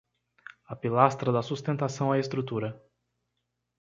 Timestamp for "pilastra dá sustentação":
0.75-2.11